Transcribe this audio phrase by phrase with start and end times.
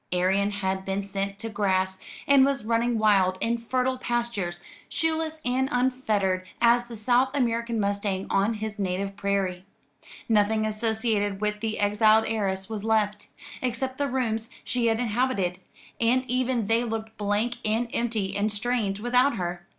[0.11, 5.69] Arion had been sent to grass, and was running wild in fertile pastures, shoeless and
[5.71, 9.63] unfettered as the South American mustang on his native prairie.
[10.27, 13.27] Nothing associated with the exiled heiress was left,
[13.61, 15.59] except the rooms she had inhabited;
[15.99, 19.67] and even they looked blank and empty and strange without her.